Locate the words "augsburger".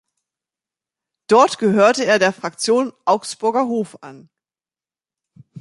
3.05-3.67